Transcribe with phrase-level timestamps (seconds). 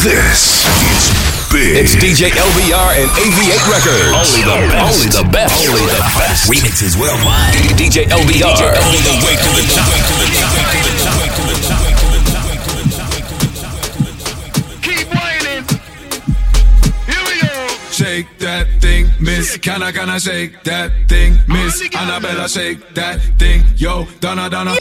[0.00, 1.12] This is
[1.52, 1.76] big.
[1.76, 4.16] It's DJ LBR and AV8 Records.
[4.16, 4.96] Only the best.
[4.96, 5.60] Only the best.
[5.68, 6.48] Only the best.
[6.48, 7.52] Remixes worldwide.
[7.76, 8.48] DJ LBR.
[8.48, 9.92] DJ All the way to the top.
[9.92, 10.56] To the top.
[10.56, 11.20] To the top.
[11.36, 11.84] To the top.
[14.80, 15.68] Keep whining.
[17.04, 17.68] Here we go.
[17.92, 18.79] Shake that thing,
[19.30, 19.56] miss.
[19.58, 21.82] Can I, can I shake that thing, miss?
[21.94, 23.62] Annabella, shake that thing.
[23.76, 24.72] Yo, Donna, Donna.
[24.72, 24.80] This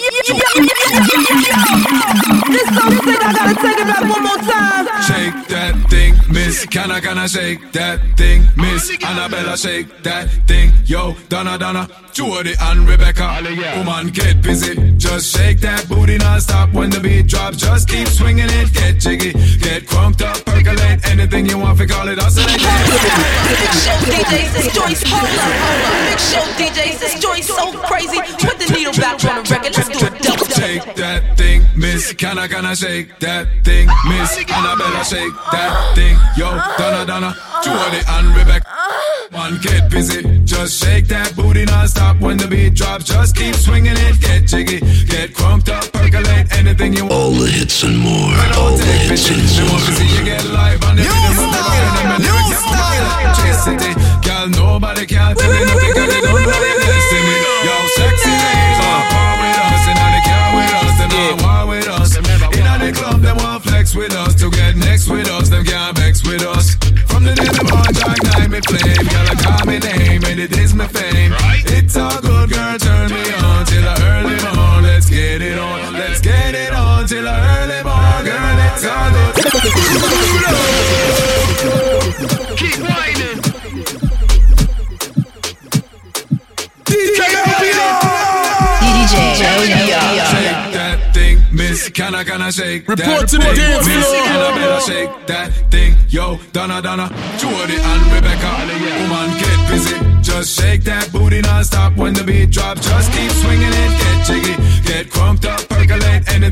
[3.21, 4.85] I gotta take it back one more time.
[5.09, 6.65] Shake that thing, miss.
[6.65, 8.89] Can I, can I shake that thing, miss?
[9.03, 10.71] Annabella, shake that thing.
[10.85, 11.87] Yo, Donna, Donna.
[12.19, 13.39] Jody and Rebecca.
[13.77, 14.75] Woman, get busy.
[14.97, 17.57] Just shake that booty non-stop when the beat drops.
[17.57, 19.31] Just keep swinging it, get jiggy.
[19.59, 21.05] Get crunked up, percolate.
[21.09, 22.59] Anything you want, we call it oscillate.
[24.39, 25.03] DJs, it's Joyce.
[25.05, 26.09] Hold up, hold up.
[26.09, 27.47] Big show DJs, it's Joyce.
[27.47, 28.19] So crazy.
[28.39, 29.75] Put the needle back on the record.
[29.75, 30.28] Let's do it.
[30.69, 32.13] Shake that thing, miss.
[32.13, 34.37] Can I, can I shake that thing, miss?
[34.53, 36.13] Annabella, shake that thing.
[36.37, 36.45] Yo,
[36.77, 37.33] Donna, Donna.
[37.65, 38.69] Jody and Rebecca.
[39.33, 40.21] Man, get busy.
[40.45, 43.05] Just shake that booty non-stop when the beat drops.
[43.05, 44.77] Just keep swinging it, get jiggy.
[45.09, 46.45] Get crunked up, percolate.
[46.53, 47.13] Anything you want.
[47.17, 48.29] All the hits and more.
[48.53, 49.97] All the hits and They want to more.
[49.97, 53.91] see you get live on the rhythm of the rhythm and lyrics of the electricity.
[54.21, 57.37] Girl, nobody can tell you nothing 'cause they don't know your destiny.
[57.65, 58.68] Yo, sexy ladies
[63.89, 66.75] flex with us, to get next with us, them can't vex with us.
[67.07, 70.39] From the day the born, Jah night me flame, girl, I call me name, and
[70.39, 71.33] it is my fame.
[71.65, 72.98] It's all good, girl, turn
[92.09, 94.25] Can I, can I shake Report that to the dance floor.
[94.33, 95.93] Annabella, shake that thing.
[96.09, 97.05] Yo, Donna, Donna,
[97.37, 98.49] Jody and Rebecca.
[99.05, 99.93] Woman, get busy.
[100.19, 102.81] Just shake that booty non-stop when the beat drops.
[102.81, 104.55] Just keep swinging it, get jiggy.
[104.87, 105.68] Get crunked up,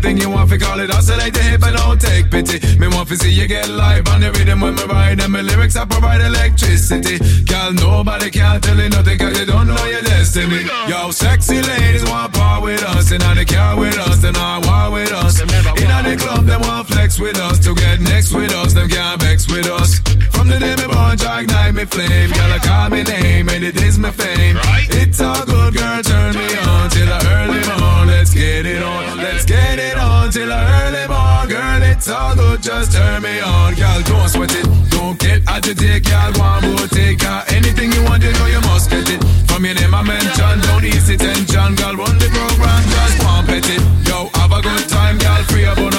[0.08, 2.64] Anything you want, we call it oscillate the hip and don't take pity.
[2.80, 5.20] Me want to see you get live on the rhythm when me ride.
[5.20, 7.20] And my lyrics, I provide electricity.
[7.44, 10.64] Girl, nobody can tell you nothing cause you don't know your destiny.
[10.88, 13.12] Yo, sexy ladies want part with us.
[13.12, 15.42] And now they care with us, they not war with us.
[15.42, 17.60] In the club, they want flex with us.
[17.66, 20.00] To get next with us, them can't vex with us.
[20.32, 22.32] From the day me born, night me flame.
[22.32, 24.56] Girl, I call me name and it is my fame.
[25.02, 26.02] It's all good, girl,
[26.34, 28.08] turn me on till the early morn.
[28.08, 31.48] Let's get it on, let's get it on till the early morn.
[31.48, 33.76] Girl, it's all good, just turn me on.
[33.76, 36.06] Girl, don't sweat it, don't get agitated.
[36.06, 37.44] Girl, one more take her.
[37.50, 39.24] Anything you want, you know you must get it.
[39.48, 41.76] From your name I mention, don't ease the tension.
[41.76, 43.68] Girl, run the program, just pump it.
[44.08, 45.97] Yo, have a good time, girl, free up on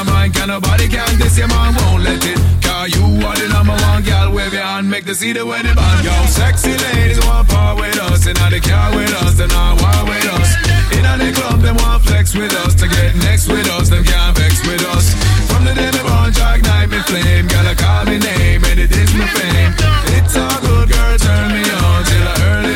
[0.49, 2.39] the nobody can this, your man won't let it.
[2.65, 5.75] Cause you are the number one, girl, wave your hand, make the see the wedding
[5.75, 6.05] band.
[6.05, 9.77] Yo, sexy ladies want part with us, and now they care with us, they not
[9.81, 10.49] war with us.
[10.97, 14.37] In the club, they want flex with us, to get next with us, them can't
[14.39, 15.13] vex with us.
[15.53, 18.93] From the day me born, Jah night me flame, I call me name, and it
[18.93, 19.73] is my fame.
[20.17, 22.68] It's all good, girl, turn me on till the early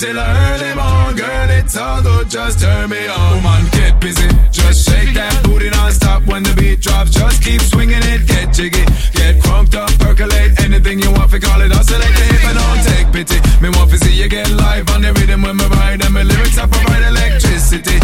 [0.00, 3.36] till early morn, girl, it's all good, just turn me on.
[3.36, 7.10] Woman, get busy, just shake that booty non-stop when the beat drops.
[7.10, 10.58] Just keep swinging it, get jiggy, get crunked up, percolate.
[10.64, 13.38] Anything you want, we call it oscillate the hip and don't take pity.
[13.60, 16.22] Me want to see you get live on the rhythm when me ride and my
[16.22, 18.00] lyrics I provide electricity.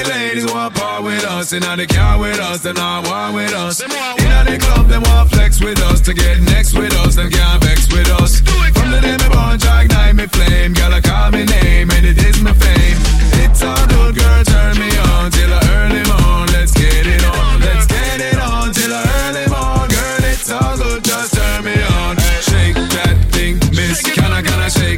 [0.00, 3.32] Sexy ladies want part with us, and now they car with us, they not war
[3.34, 3.80] with us.
[3.82, 7.62] In the club, they want flex with us to get next with us, them can't
[7.62, 8.40] vex with us.
[8.40, 12.16] From the day me born, Jah night me flame, I call me name, and it
[12.16, 12.96] is my fame.
[13.44, 16.48] It's all good, girl, turn me on till the early morn.
[16.56, 20.24] Let's get it on, let's get it on till the early morn, girl.
[20.32, 22.16] It's all good, just turn me on.
[22.40, 24.00] Shake that thing, miss.
[24.00, 24.89] Can I, can I shake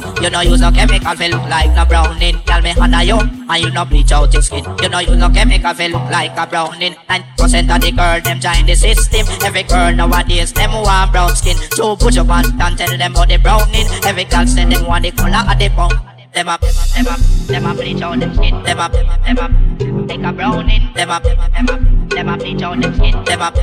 [0.00, 0.22] skin.
[0.22, 2.38] You no use no chemical fi look like no browning.
[2.46, 3.18] Girl me honor you.
[3.48, 4.64] And you no bleach out your skin.
[4.82, 6.96] You no use no chemical fi look like a browning.
[7.08, 9.26] Nine percent of the girl them join the system.
[9.44, 11.56] Every girl nowadays them want brown skin.
[11.72, 13.86] So put your pants and tell them about the browning.
[14.04, 15.92] Every girl send them want the color of the bone.
[16.32, 18.62] Them up, them up, them up, bleach out them skin.
[18.62, 20.92] Them up, them up, take a browning.
[20.94, 23.24] Them up, them up, them up, bleach out them skin.
[23.24, 23.56] Them up,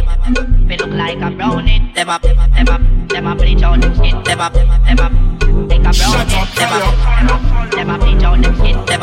[0.68, 1.94] we look like a browning.
[1.94, 4.24] Them up, them up, them up, bleach out them skin.
[4.24, 4.84] Them up, them up.
[4.88, 5.33] Them up,
[7.94, 8.86] up, bleach out them skin.
[8.86, 9.02] Them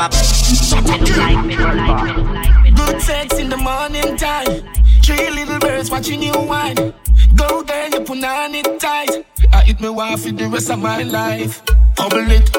[1.76, 4.62] like, we Good sex in the morning time.
[5.02, 6.94] Three little birds watching you wine.
[7.34, 9.24] Go there, you put on it tight.
[9.52, 11.62] I eat me wife for the rest of my life.
[11.96, 12.50] Bubble it,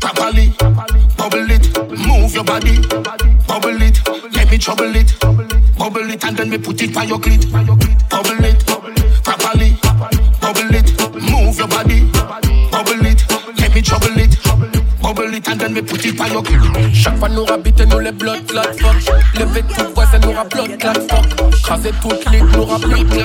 [0.00, 0.52] properly,
[1.16, 1.64] bubble it,
[2.08, 2.76] move your body,
[3.46, 4.00] bubble it,
[4.34, 5.14] let me trouble it,
[5.78, 7.50] bubble it, and then me put it on your clit.
[8.10, 8.66] Bubble it,
[9.22, 9.76] properly,
[10.40, 10.90] bubble it,
[11.30, 12.09] move your body,
[13.80, 14.36] me trouble it.
[15.00, 16.42] Bubble it and then me put it on your.
[16.92, 18.96] Chaque fois nous rabite nous les blood clot fuck
[19.34, 23.24] Levé tout voisin nous ra blood clot fuck Craser toute lit nous ra blood clot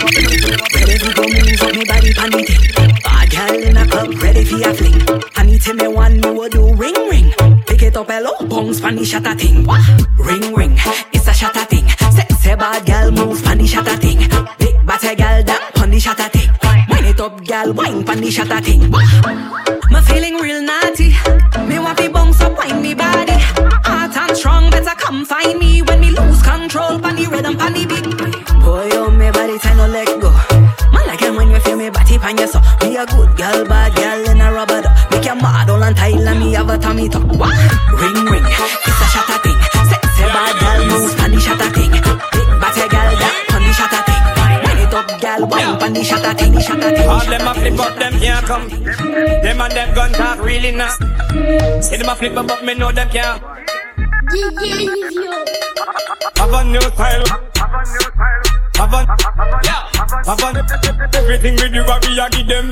[0.73, 2.71] Ready to go move anybody pan the thing.
[3.03, 4.95] Bad girl in a club, ready for a fling.
[5.37, 7.33] Anytime me want me will do ring ring.
[7.67, 9.67] Pick it up hello, bounce pan the shatter thing.
[10.17, 10.77] Ring ring,
[11.11, 11.87] it's a shatter thing.
[12.15, 14.19] Sexy bad girl move pan the shatter thing.
[14.59, 16.49] Big bad girl pan the shatter thing.
[16.89, 19.64] Wind it up girl, wine pan the shatter thing.
[20.35, 21.15] Me real naughty.
[21.67, 23.37] Me want to bounce up, wine me body.
[23.87, 26.99] Hot and strong, better come find me when me lose control.
[26.99, 28.03] Pan the rhythm, pan the beat.
[28.63, 30.31] Boy, oh me body time no let go.
[30.91, 32.59] Man like when you feel me body pan your so.
[32.81, 35.11] Me a good girl, bad girl in a rubber duck.
[35.11, 37.27] Make your model and and me have a tummy tuck.
[37.39, 37.55] What?
[37.95, 39.59] Ring ring, it's a shatter thing.
[39.88, 41.91] Sexy bad girl move pan the shatter thing.
[41.91, 44.23] Big bad girl that pan the shatter thing.
[44.67, 47.07] Wind it up, girl, wine pan the shatter thing, shatter thing.
[47.07, 48.84] All them a flip up, them can't come.
[49.55, 50.91] Them and them gun talk really not.
[51.81, 53.41] See them a flip up, but me know them can't.
[56.35, 57.23] Have a new style.
[58.75, 59.07] Have a,
[59.63, 59.87] yeah.
[60.25, 62.71] Have a, everything we do, what we a give them.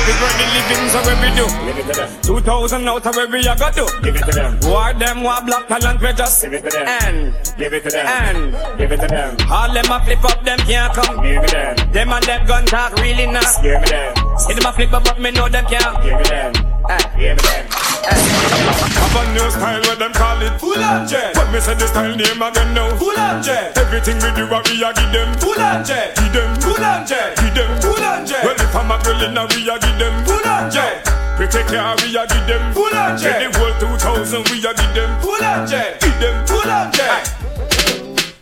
[0.00, 1.46] Life is the living, so we do?
[1.66, 2.22] Give it to them.
[2.22, 3.84] Two thousand out of where we a got to.
[4.02, 4.58] Give it to them.
[4.62, 6.88] War them, war black talent, we just give it to them.
[6.88, 8.06] And give it to them.
[8.06, 9.36] And give it to them.
[9.50, 11.16] All them a flip up, them can't come.
[11.22, 11.92] Give me them.
[11.92, 13.44] Them and them gun talk really not.
[13.62, 14.38] Give me them.
[14.38, 16.02] See them a flip up, but me know them can't.
[16.02, 16.52] Give me them.
[16.88, 17.79] Eh, give me them.
[18.06, 20.54] Have a new style, what them call it.
[20.60, 22.96] Full on jet When me say the style name again now.
[22.96, 25.30] Full on jet Everything we do, we a give them.
[25.38, 26.50] Full on jet Give them.
[26.60, 27.70] Full on jet Give them.
[27.80, 30.14] Full on jet Well, if I'm a girl in a we a give them.
[30.24, 31.04] Full on jet
[31.36, 32.72] Pretty care, we a give them.
[32.72, 35.10] Full on jet The whole 2000, we a give them.
[35.20, 36.46] Full on jet Give them.
[36.46, 37.39] Full on jet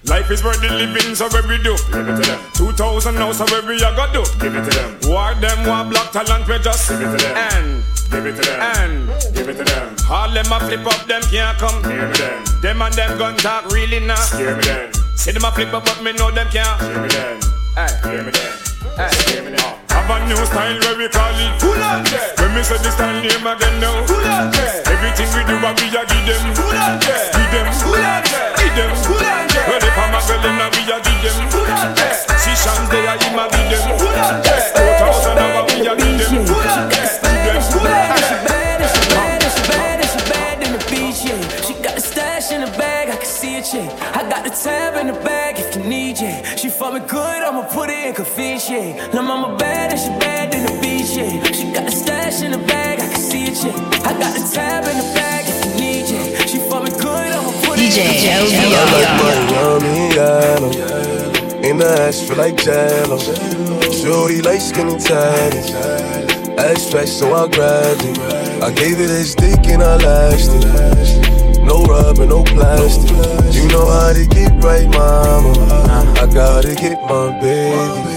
[0.08, 1.76] Life is worth the living, so what we do?
[1.92, 2.40] Give it to them.
[2.56, 4.24] 2000 now, so what we a got do?
[4.40, 4.96] Give it to them.
[5.04, 7.36] War them, war black talent, we just give it to them.
[7.36, 7.68] And
[8.08, 8.56] give it to them.
[8.56, 8.96] And
[9.36, 9.92] give it to them.
[10.08, 11.76] All them a flip up, them can't come.
[11.84, 12.40] Give me them.
[12.64, 14.16] Them and them gun talk really not.
[14.32, 14.88] Give me them.
[15.12, 16.80] See them a flip up, but me know them can't.
[16.80, 17.36] Give me them.
[17.76, 18.52] Hey, give me them.
[18.96, 19.76] Hey, give me them.
[19.92, 22.00] Have a new style where we call it Full on
[22.40, 24.48] When me say the style name again now Full on
[24.88, 27.37] Everything we do, what we a give them Full on
[57.98, 60.72] I'ma put it in confiance, I like my yummy yellow.
[61.62, 63.18] In the ass feel like jello.
[63.90, 65.74] Shorty like skinny tatties.
[66.56, 68.18] Ass fat, so I grabbed it.
[68.62, 71.64] I gave it his dick and I lashed it.
[71.64, 73.10] No rubber, no plastic.
[73.54, 75.52] You know how to get right, mama.
[76.20, 78.07] I gotta get my baby.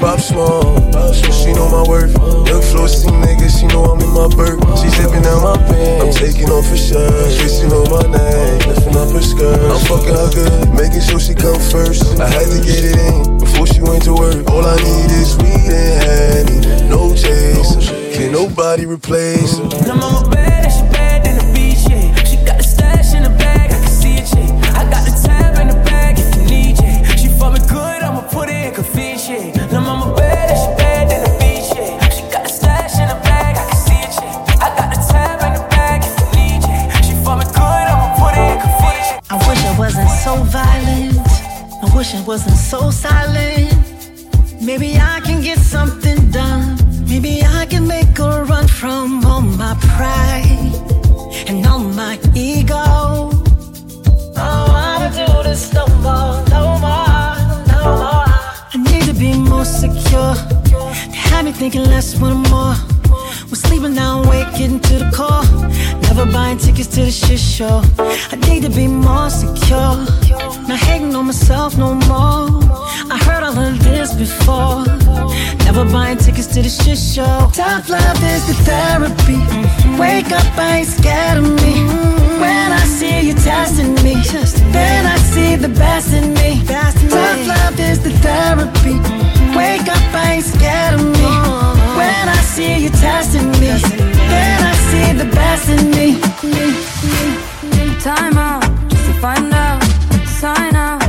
[0.00, 2.12] Pop so she know my worth.
[2.46, 4.60] Young flossy nigga, she know I'm in my birth.
[4.80, 7.40] She zipping out my pants, I'm taking off her shirt.
[7.40, 9.58] Kissing on my neck, lifting up her skirt.
[9.58, 12.20] I'm fucking her good, making sure she come first.
[12.20, 14.48] I had to get it in before she went to work.
[14.50, 17.80] All I need is weed and honey, no chaser.
[18.12, 20.65] Can nobody replace her?
[67.56, 67.80] show.
[67.98, 69.96] I need to be more secure.
[70.68, 72.44] Not hating on myself no more.
[73.14, 74.84] I heard all of this before.
[75.64, 77.48] Never buying tickets to the shit show.
[77.54, 79.40] Tough love is the therapy.
[79.96, 81.74] Wake up, I ain't scared of me.
[82.42, 84.14] When I see you testing me,
[84.76, 86.60] then I see the best in me.
[86.66, 88.96] Tough love is the therapy.
[89.56, 91.32] Wake up, I ain't scared of me.
[92.00, 93.72] When I see you testing me,
[94.32, 96.95] then I see the best in me.
[98.06, 99.82] Time out, just to find out,
[100.28, 101.05] sign out.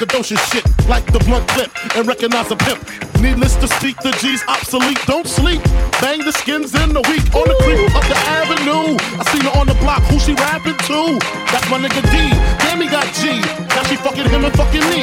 [0.00, 2.80] braggadocious shit like the blunt clip and recognize a pimp.
[3.20, 4.98] Needless to speak, the G's obsolete.
[5.06, 5.62] Don't sleep.
[6.00, 8.96] Bang the skins in the week on the creep up the avenue.
[8.96, 10.02] I seen her on the block.
[10.08, 11.18] Who she rapping to?
[11.52, 12.16] That's my nigga D.
[12.64, 13.40] Damn, he got G.
[13.76, 14.99] Now she fucking him and fucking me.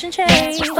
[0.00, 0.77] generation change.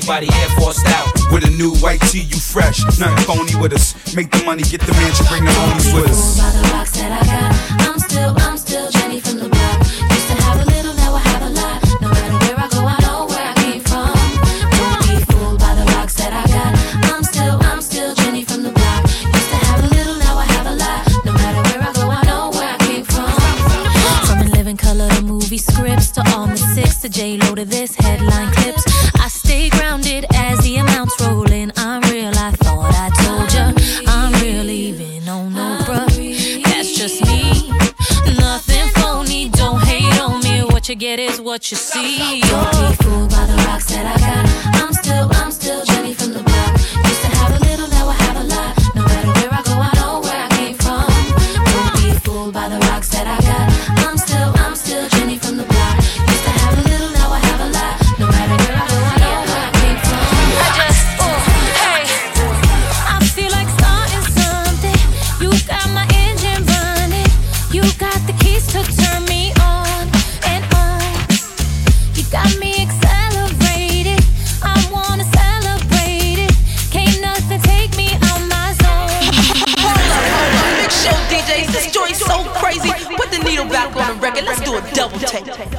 [0.00, 1.12] everybody Air Forced out.
[1.30, 2.80] With a new white tee, you fresh.
[2.98, 3.94] Nothing phony with us.
[4.14, 6.40] Make the money, get the mansion, bring the homies with us.
[6.40, 6.62] By the
[6.96, 9.78] that I got, I'm still, I'm still Jenny from the block.
[9.84, 11.78] Used to have a little, now I have a lot.
[12.00, 14.16] No matter where I go, I know where I came from.
[14.80, 16.72] Don't be fooled by the that I got.
[17.12, 19.04] I'm still, I'm still Jenny from the block.
[19.04, 21.00] Used to have a little, now I have a lot.
[21.24, 23.28] No matter where I go, I know where I came from.
[24.26, 28.50] From living color to movie scripts to the six to J Lo to this headline
[28.54, 28.84] clips.
[29.20, 29.89] I stay grounded
[41.00, 42.42] get is what you see.
[42.42, 44.84] Don't be fooled by the rocks that I got.
[44.84, 45.39] I'm still.
[85.30, 85.69] tape.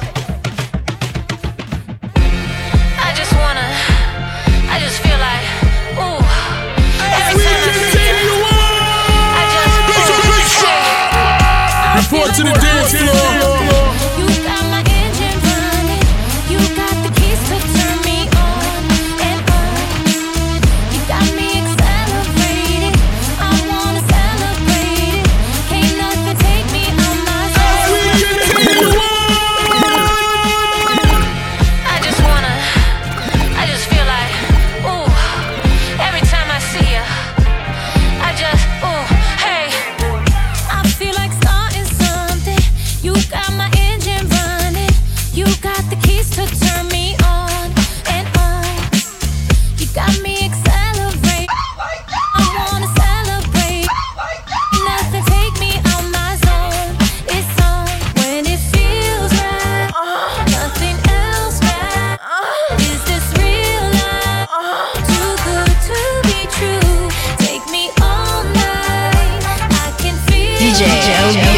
[70.84, 71.51] DJ.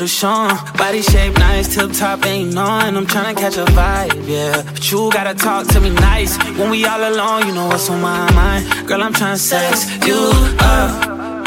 [0.00, 0.48] the Sean.
[0.78, 2.96] Body shape nice, tip top ain't none.
[2.96, 4.62] I'm tryna catch a vibe, yeah.
[4.62, 6.38] But you gotta talk to me nice.
[6.58, 8.88] When we all alone, you know what's on my mind.
[8.88, 10.20] Girl, I'm tryna sex you
[10.58, 10.90] up.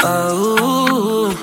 [0.04, 1.34] Oh,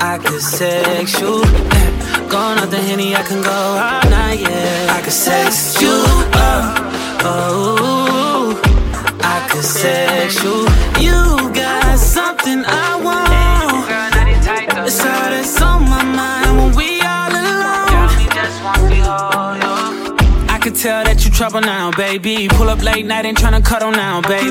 [0.00, 1.42] I could sex you.
[1.78, 4.96] Eh, gone off the henny, I can go all night, yeah.
[4.96, 6.02] I could sex you
[6.50, 6.66] up.
[7.22, 8.60] Oh,
[9.20, 10.66] I could sex you.
[11.06, 13.30] You got something I want.
[14.86, 16.39] It's all that's on my mind.
[20.80, 22.48] tell that you trouble now, baby.
[22.48, 24.50] Pull up late night and tryna cuddle now, baby.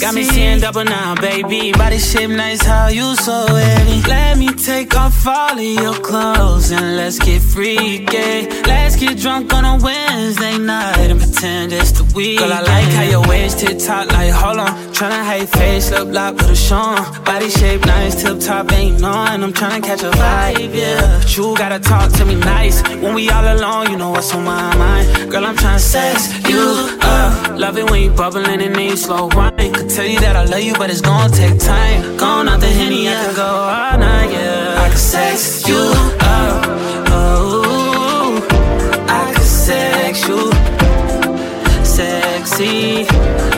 [0.00, 1.72] Got me seeing double now, baby.
[1.72, 4.00] Body shape nice, how you so heavy.
[4.08, 8.46] Let me take off all of your clothes and let's get freaky.
[8.66, 12.50] Let's get drunk on a Wednesday night and pretend it's the weekend.
[12.50, 15.90] Girl, I like how your waist hit top, like hold on tryna how your face
[15.90, 16.96] look like with a Sean.
[17.24, 19.42] Body shape nice, tip top, ain't none.
[19.42, 21.18] I'm tryna catch a vibe, yeah.
[21.18, 22.82] But you gotta talk to me nice.
[23.02, 25.28] When we all alone, you know what's on my mind.
[25.28, 26.62] Girl, I'm tryna sex you
[27.00, 27.58] up.
[27.58, 29.72] Love it when you bubbling and then you slow wine.
[29.74, 32.16] Could tell you that I love you, but it's gonna take time.
[32.16, 34.84] Gone out the henny, I could go all night, yeah.
[34.84, 35.82] I could sex you
[36.20, 36.64] up.
[37.10, 38.38] Oh,
[39.08, 40.52] I could sex you
[41.84, 43.51] sexy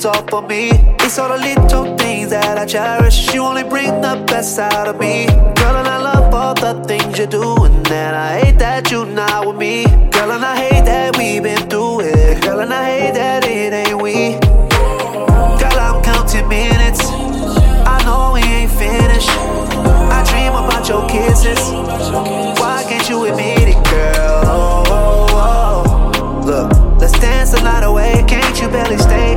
[0.00, 0.70] it's all for me.
[1.00, 3.34] It's all the little things that I cherish.
[3.34, 5.26] You only bring the best out of me.
[5.26, 7.64] Girl, and I love all the things you do.
[7.64, 9.84] And then I hate that you're not with me.
[10.08, 12.40] Girl, and I hate that we've been through it.
[12.40, 14.40] Girl, and I hate that it ain't we.
[15.60, 17.04] Girl, I'm counting minutes.
[17.84, 19.28] I know we ain't finished.
[19.28, 21.60] I dream about your kisses.
[22.58, 24.44] Why can't you admit it, girl?
[24.48, 26.42] Oh, oh, oh.
[26.46, 28.24] Look, let's dance the night away.
[28.26, 29.29] Can't you barely stay?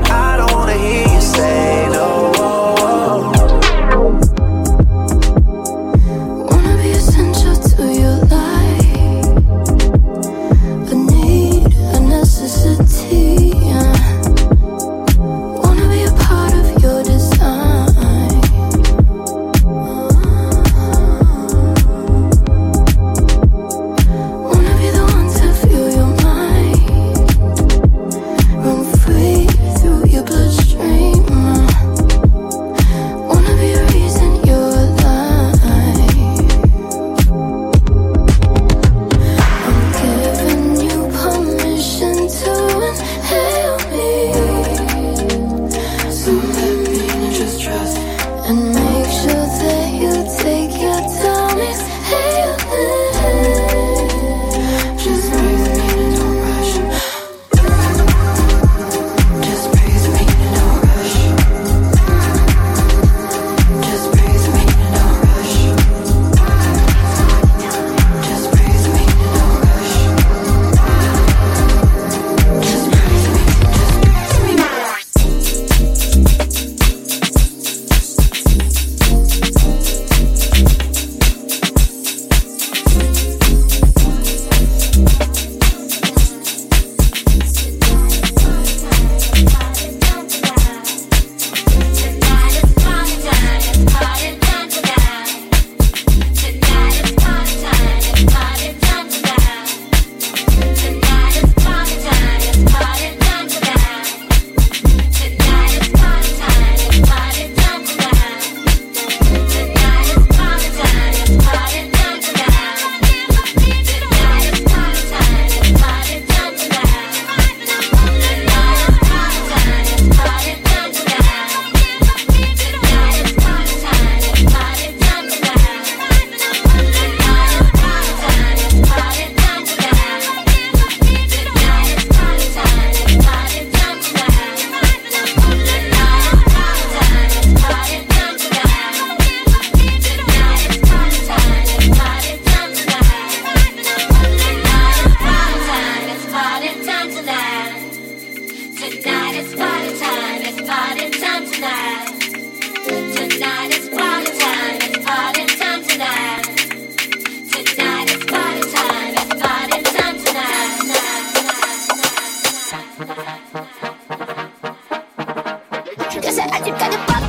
[166.53, 167.23] 아직까지 뻔.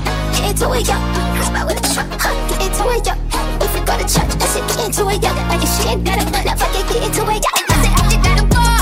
[0.45, 0.95] into it yo
[1.35, 2.35] Grab out with a truck huh?
[2.49, 3.15] Get into it yo
[3.65, 6.21] If you go to church I said get into it yo I get shit that
[6.21, 8.74] I'm not get into it yo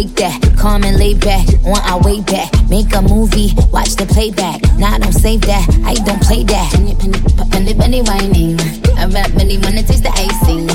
[0.00, 0.56] take that.
[0.56, 2.48] Calm and lay back, on our way back.
[2.68, 4.60] Make a movie, watch the playback.
[4.78, 6.72] Nah, don't save that, I don't play that.
[6.72, 7.18] Penny, penny,
[7.50, 8.60] penny, penny whining.
[8.96, 10.68] I rap really wanna taste the icing.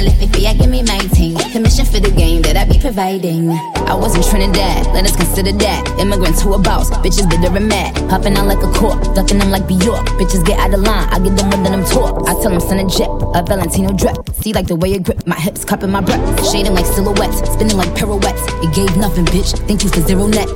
[0.00, 1.36] Lift it, yeah, give me my ting.
[1.52, 3.50] Commission for the game that I be providing.
[3.84, 6.00] I was in Trinidad, let us consider that.
[6.00, 7.94] Immigrants who a boss, bitches bitter and mad.
[8.08, 10.08] Popping out like a cork, ducking them like Bjork.
[10.16, 12.26] Bitches get out of line, I get them within them talk.
[12.26, 14.16] I tell them send a jet, a Valentino drip.
[14.42, 16.20] See like the way it grip, my hips cupping my breath.
[16.50, 18.40] Shading like silhouettes, spinning like pirouettes.
[18.64, 19.52] It gave nothing, bitch.
[19.68, 20.48] Thank you for zero net.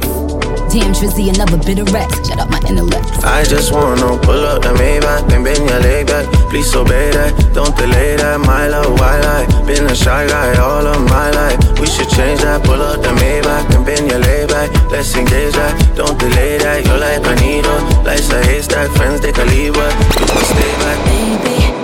[0.72, 2.26] Damn, Drizzy, another bit of rest.
[2.26, 3.06] Shut up my intellect.
[3.22, 6.26] I just wanna pull up the Maybach and bend your leg back.
[6.48, 8.40] Please obey that, don't delay that.
[8.40, 9.46] My love, why lie?
[9.66, 11.58] Been a shy guy all of my life.
[11.78, 12.64] We should change that.
[12.64, 14.72] Pull up the Maybach and bend your leg back.
[14.90, 16.84] Let's engage that, don't delay that.
[16.86, 18.90] You're like a needle, life's a haystack.
[18.96, 20.98] Friends they can leave, but you can stay back.
[21.04, 21.83] Baby,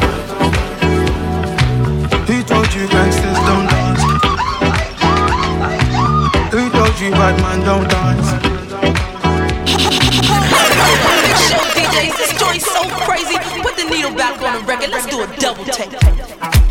[7.21, 8.29] bad man don't dance?
[11.49, 13.37] Show DJs, this joint's so crazy.
[13.61, 14.89] Put the needle back on the record.
[14.89, 16.70] Let's do a double take.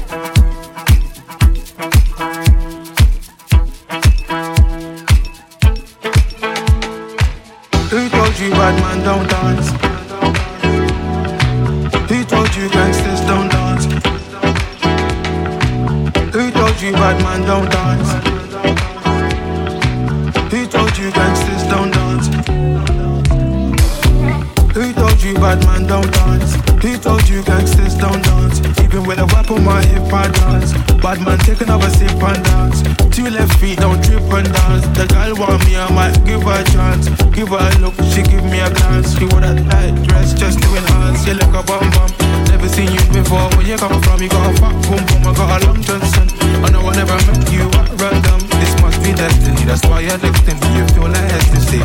[31.11, 32.87] Bad man take another sip and dance.
[33.11, 34.87] Two left feet don't trip and dance.
[34.95, 37.11] The girl want me, I might give her a chance.
[37.35, 39.19] Give her a look, she give me a glance.
[39.19, 41.27] She wore that light dress just to enhance.
[41.27, 42.15] You like a bum bum.
[42.47, 43.43] Never seen you before.
[43.59, 44.23] Where you come from?
[44.23, 45.27] You got a fat boom boom.
[45.27, 46.31] I got a long Johnson.
[46.63, 48.47] I know I never met you at random.
[48.63, 49.67] This must be destiny.
[49.67, 50.67] That's why you're next to me.
[50.79, 51.83] You feel like ecstasy.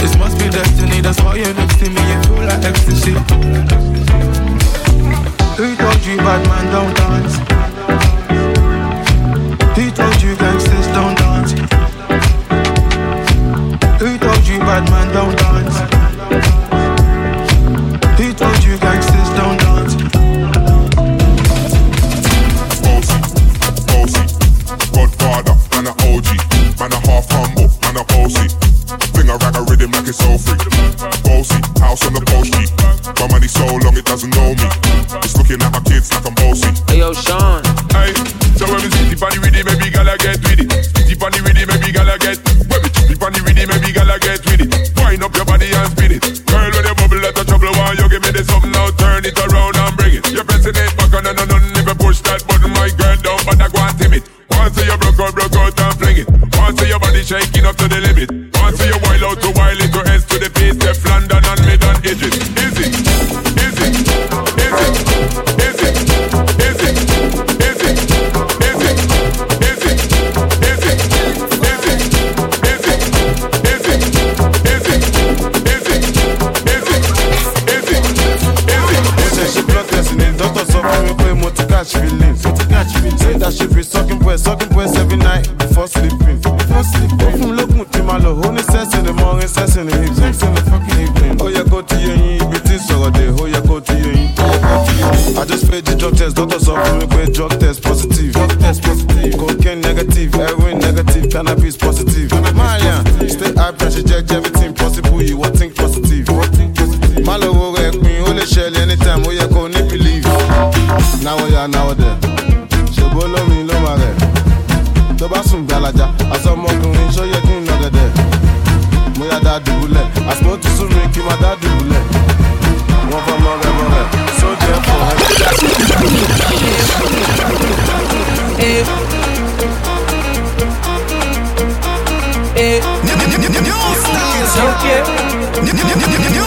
[0.00, 1.04] This must be destiny.
[1.04, 2.00] That's why you're next to me.
[2.00, 3.20] You feel like ecstasy.
[5.60, 7.53] Who told you bad man don't dance?
[30.14, 30.58] Rag a rhythm like it's all free.
[31.24, 32.52] Bossy, house on the post
[33.20, 34.68] My money so long it doesn't know me.
[35.22, 36.70] It's looking at my kids like I'm bossy.
[36.86, 37.62] Hey yo, Sean.
[37.90, 38.14] Hey,
[38.54, 40.68] so when we sit deep on the rhythm, maybe gala get with it.
[41.06, 42.38] Deep on the rhythm, maybe gala get.
[42.70, 44.70] When we deep on the rhythm, maybe gala get with it.
[44.98, 46.22] Wind up your body and spin it.
[46.46, 48.90] Girl, when you bubble, let the trouble while you give me this something now.
[48.94, 50.24] Turn it around and bring it.
[50.30, 51.62] You're pressing it back on and on.
[51.74, 54.24] If you push that button, my girl, down, but I go and tame it.
[54.50, 56.28] Once you broke out, broke out and fling it.
[56.56, 58.30] Once your body shaking up to the limit.
[58.60, 59.83] Once you wild out to wild
[61.30, 62.53] London and me done Egypt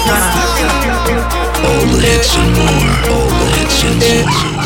[0.10, 3.12] All the hits and more.
[3.12, 4.57] All the hits and more.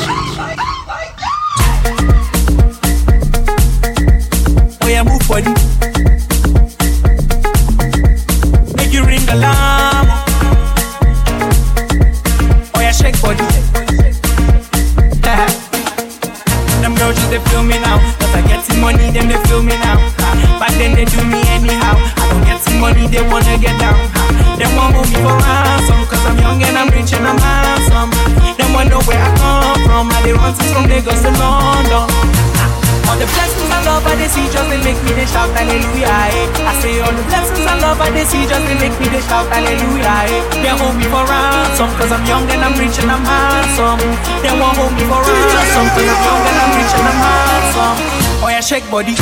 [48.71, 49.15] check body.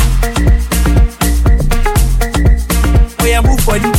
[3.23, 3.98] Where I move body.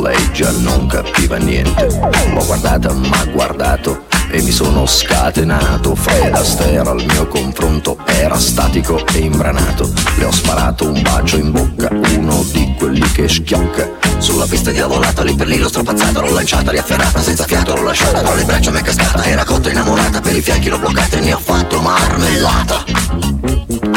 [0.00, 1.86] lei già non capiva niente.
[2.32, 5.94] L'ho guardata, ma guardato e mi sono scatenato.
[5.94, 9.90] Fred Astaire al mio confronto era statico e imbranato.
[10.16, 13.88] Le ho sparato un bacio in bocca, uno di quelli che schiocca.
[14.18, 18.20] Sulla pista diavolata, lì per lì l'ho strapazzata, l'ho lanciata, riafferrata, senza fiato, l'ho lasciata,
[18.20, 21.20] tra le braccia mi è cascata, era cotta innamorata, per i fianchi l'ho bloccata e
[21.20, 22.84] ne ho fatto marmellata.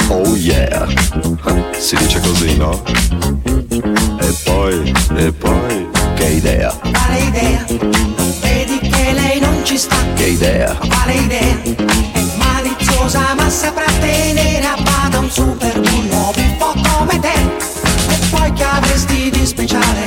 [0.09, 0.87] Oh yeah,
[1.77, 2.83] si dice così, no?
[4.31, 6.73] E poi, e poi, che idea.
[6.83, 7.65] Vale idea,
[8.39, 9.97] vedi che lei non ci sta.
[10.15, 10.77] Che idea.
[10.87, 17.19] Vale idea, è maliziosa ma saprà tenere a bada un super bullo un po' come
[17.19, 17.33] te.
[18.07, 20.00] E poi che avresti di speciale?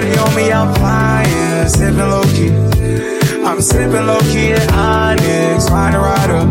[0.00, 2.48] Body on me, I'm flying, sipping low key.
[3.44, 6.46] I'm sipping low key at Onyx, find a rider.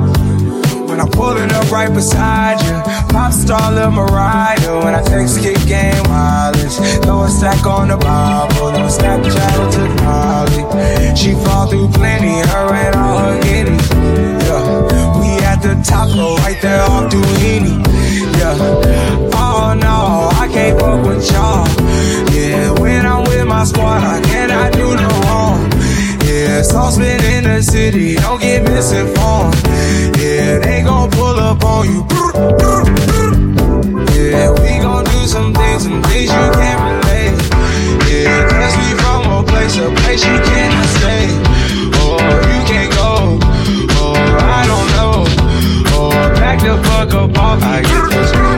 [0.85, 2.75] When I'm pulling up right beside you,
[3.09, 4.83] pop star Lil Mariah.
[4.83, 10.03] When I text kick game wireless, throw a stack on the Bible, no Snapchat to
[10.03, 11.15] Molly.
[11.15, 13.89] She fall through plenty, her and all her guineas.
[14.45, 17.83] Yeah, we at the top, go right there off Duini.
[18.37, 19.38] Yeah
[20.89, 21.67] fuck with y'all.
[22.33, 25.69] Yeah, when I'm with my squad, I cannot do no harm.
[26.25, 29.55] Yeah, saucepan in the city, don't get misinformed.
[30.17, 32.01] Yeah, they gon' pull up on you.
[34.17, 37.37] Yeah, we gon' do some things, some things you can't relate.
[38.09, 41.25] Yeah, cause we from a place, a place you cannot stay.
[42.01, 42.19] Or
[42.51, 43.37] you can't go,
[44.03, 44.17] or
[44.57, 45.15] I don't know.
[45.99, 46.11] Or
[46.41, 48.48] back the fuck up off, I get those.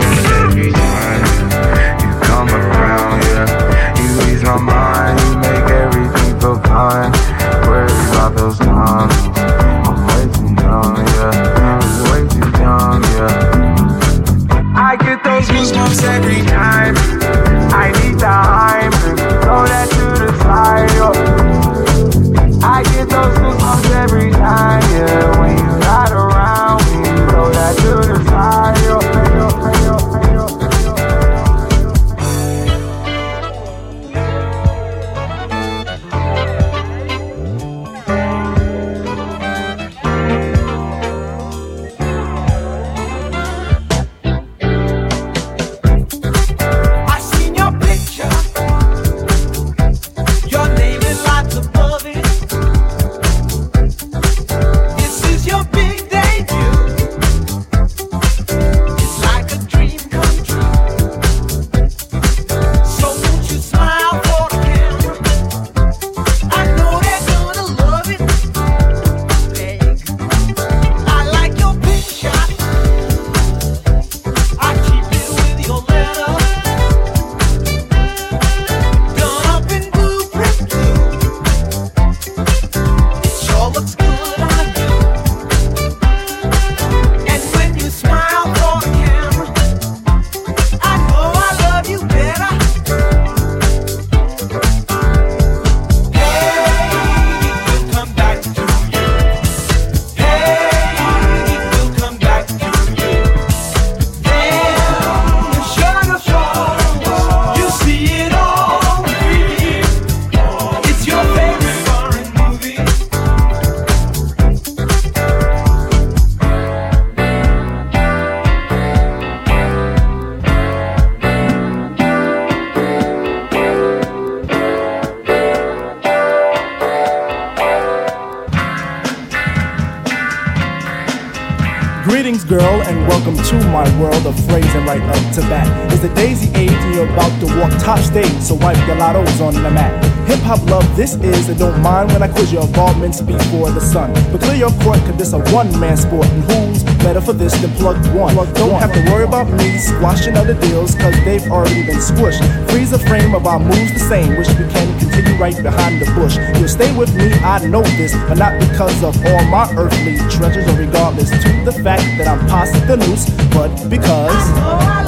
[138.52, 139.94] So wipe your lottos on the mat.
[140.28, 143.80] Hip hop love, this is, and don't mind when I quiz your involvements before the
[143.80, 144.12] sun.
[144.32, 147.54] But clear your court, cause this a one man sport, and who's better for this
[147.62, 148.34] than plug one?
[148.34, 152.44] Plugged Don't have to worry about me squashing other deals, cause they've already been squished.
[152.70, 156.12] Freeze the frame of our moves the same, wish we can continue right behind the
[156.12, 156.36] bush.
[156.60, 160.68] You'll stay with me, I know this, but not because of all my earthly treasures,
[160.68, 165.01] or regardless to the fact that I'm past the noose, but because.